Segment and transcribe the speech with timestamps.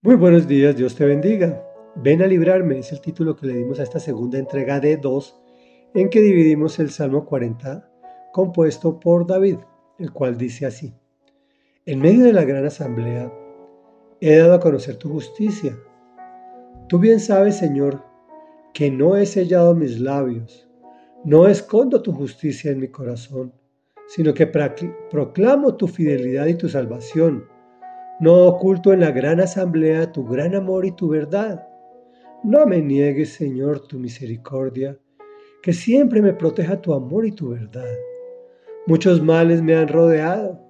[0.00, 1.60] Muy buenos días, Dios te bendiga.
[1.96, 5.42] Ven a librarme es el título que le dimos a esta segunda entrega de dos,
[5.92, 7.90] en que dividimos el Salmo 40,
[8.32, 9.56] compuesto por David,
[9.98, 10.94] el cual dice así.
[11.84, 13.32] En medio de la gran asamblea,
[14.20, 15.76] he dado a conocer tu justicia.
[16.88, 18.04] Tú bien sabes, Señor,
[18.72, 20.70] que no he sellado mis labios,
[21.24, 23.52] no escondo tu justicia en mi corazón,
[24.06, 27.57] sino que proclamo tu fidelidad y tu salvación
[28.20, 31.68] no oculto en la gran asamblea tu gran amor y tu verdad.
[32.42, 34.98] No me niegues, Señor, tu misericordia,
[35.62, 37.94] que siempre me proteja tu amor y tu verdad.
[38.86, 40.60] Muchos males me han rodeado,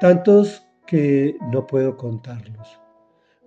[0.00, 2.80] tantos que no puedo contarlos.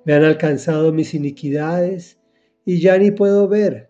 [0.03, 2.19] Me han alcanzado mis iniquidades
[2.65, 3.89] y ya ni puedo ver.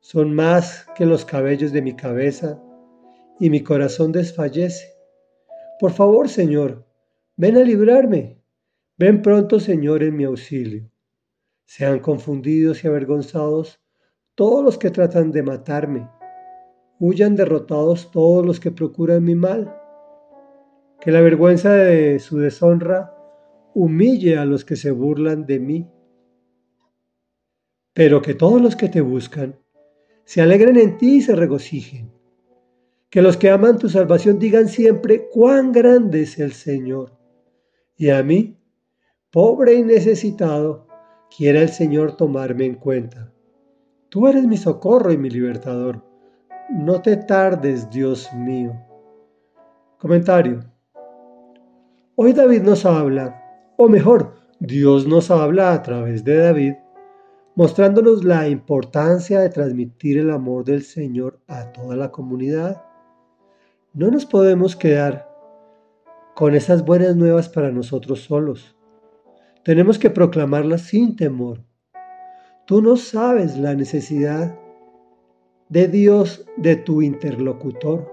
[0.00, 2.62] Son más que los cabellos de mi cabeza
[3.38, 4.94] y mi corazón desfallece.
[5.78, 6.86] Por favor, Señor,
[7.36, 8.41] ven a librarme
[9.02, 10.88] Ven pronto, Señor, en mi auxilio.
[11.64, 13.80] Sean confundidos y avergonzados
[14.36, 16.08] todos los que tratan de matarme.
[17.00, 19.76] Huyan derrotados todos los que procuran mi mal.
[21.00, 23.12] Que la vergüenza de su deshonra
[23.74, 25.90] humille a los que se burlan de mí.
[27.94, 29.58] Pero que todos los que te buscan
[30.24, 32.12] se alegren en ti y se regocijen.
[33.10, 37.18] Que los que aman tu salvación digan siempre cuán grande es el Señor.
[37.96, 38.61] Y a mí,
[39.32, 40.86] pobre y necesitado,
[41.34, 43.32] quiera el Señor tomarme en cuenta.
[44.10, 46.04] Tú eres mi socorro y mi libertador.
[46.68, 48.74] No te tardes, Dios mío.
[49.98, 50.60] Comentario.
[52.14, 53.42] Hoy David nos habla,
[53.78, 56.74] o mejor, Dios nos habla a través de David,
[57.54, 62.82] mostrándonos la importancia de transmitir el amor del Señor a toda la comunidad.
[63.94, 65.26] No nos podemos quedar
[66.34, 68.76] con esas buenas nuevas para nosotros solos.
[69.64, 71.62] Tenemos que proclamarla sin temor.
[72.66, 74.58] Tú no sabes la necesidad
[75.68, 78.10] de Dios de tu interlocutor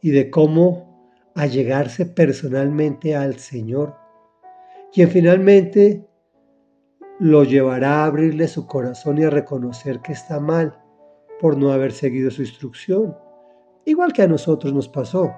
[0.00, 3.96] y de cómo allegarse personalmente al Señor,
[4.92, 6.06] quien finalmente
[7.18, 10.80] lo llevará a abrirle su corazón y a reconocer que está mal
[11.40, 13.16] por no haber seguido su instrucción,
[13.84, 15.32] igual que a nosotros nos pasó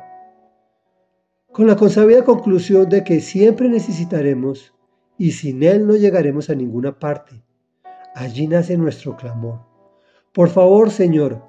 [1.53, 4.75] con la consabida conclusión de que siempre necesitaremos
[5.19, 7.45] y sin Él no llegaremos a ninguna parte.
[8.15, 9.61] Allí nace nuestro clamor.
[10.33, 11.43] Por favor, Señor,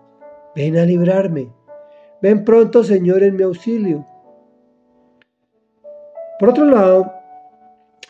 [0.55, 1.51] ven a librarme.
[2.21, 4.05] Ven pronto, Señor, en mi auxilio.
[6.39, 7.11] Por otro lado,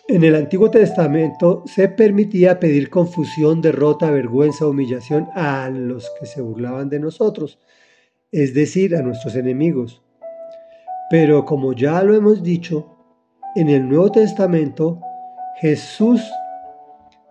[0.07, 6.41] en el Antiguo Testamento se permitía pedir confusión, derrota, vergüenza, humillación a los que se
[6.41, 7.59] burlaban de nosotros,
[8.31, 10.02] es decir, a nuestros enemigos.
[11.13, 12.87] Pero como ya lo hemos dicho,
[13.55, 14.99] en el Nuevo Testamento
[15.61, 16.27] Jesús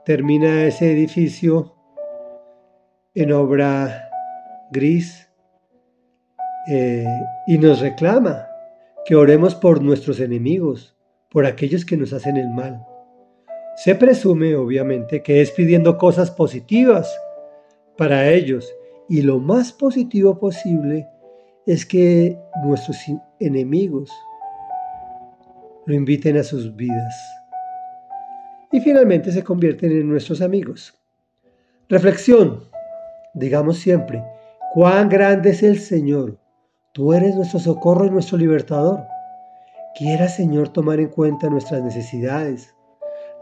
[0.04, 1.75] termina ese edificio
[3.12, 4.09] en obra
[4.71, 5.28] gris
[6.69, 7.04] eh,
[7.48, 8.47] y nos reclama
[9.04, 10.97] que oremos por nuestros enemigos,
[11.28, 12.87] por aquellos que nos hacen el mal.
[13.75, 17.12] Se presume, obviamente, que es pidiendo cosas positivas
[17.97, 18.72] para ellos
[19.09, 21.09] y lo más positivo posible
[21.66, 22.98] es que nuestros
[23.38, 24.10] enemigos
[25.86, 27.14] lo inviten a sus vidas
[28.72, 30.94] y finalmente se convierten en nuestros amigos.
[31.88, 32.64] Reflexión.
[33.34, 34.22] Digamos siempre,
[34.74, 36.38] cuán grande es el Señor.
[36.92, 39.04] Tú eres nuestro socorro y nuestro libertador.
[39.94, 42.74] Quiera, Señor, tomar en cuenta nuestras necesidades,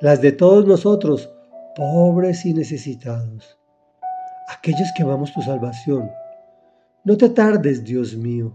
[0.00, 1.32] las de todos nosotros,
[1.76, 3.58] pobres y necesitados,
[4.48, 6.10] aquellos que amamos tu salvación
[7.02, 8.52] no te tardes, Dios mío.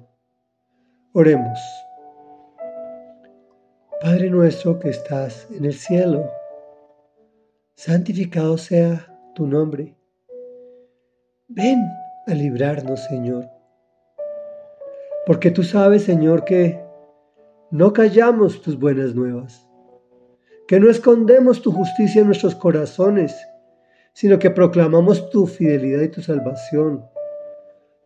[1.14, 1.60] Oremos.
[4.02, 6.30] Padre nuestro que estás en el cielo,
[7.76, 9.96] santificado sea tu nombre.
[11.48, 11.80] Ven
[12.28, 13.50] a librarnos, Señor.
[15.26, 16.80] Porque tú sabes, Señor, que
[17.72, 19.68] no callamos tus buenas nuevas,
[20.68, 23.36] que no escondemos tu justicia en nuestros corazones,
[24.14, 27.04] sino que proclamamos tu fidelidad y tu salvación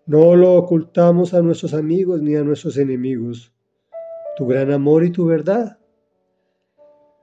[0.10, 3.54] no lo ocultamos a nuestros amigos ni a nuestros enemigos,
[4.36, 5.78] tu gran amor y tu verdad.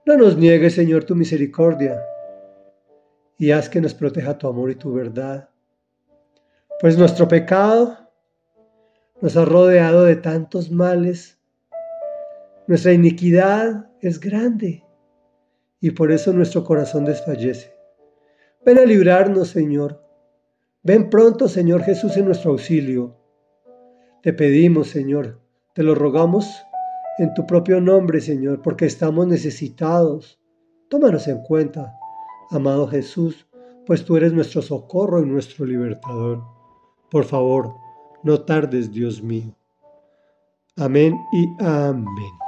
[0.05, 2.01] No nos niegues, Señor, tu misericordia,
[3.37, 5.49] y haz que nos proteja tu amor y tu verdad.
[6.79, 8.09] Pues nuestro pecado
[9.19, 11.37] nos ha rodeado de tantos males.
[12.67, 14.85] Nuestra iniquidad es grande
[15.81, 17.73] y por eso nuestro corazón desfallece.
[18.65, 20.06] Ven a librarnos, Señor
[20.87, 23.17] Ven pronto, Señor Jesús, en nuestro auxilio.
[24.23, 25.41] Te pedimos, Señor,
[25.73, 26.63] te lo rogamos
[27.19, 30.39] en tu propio nombre, Señor, porque estamos necesitados
[30.89, 31.99] Tómanos en cuenta,
[32.49, 33.45] amado Jesús,
[33.85, 36.41] pues tú eres nuestro socorro y nuestro libertador.
[37.11, 37.75] Por favor,
[38.23, 39.53] no tardes, Dios mío.
[40.77, 42.46] Amén y amén.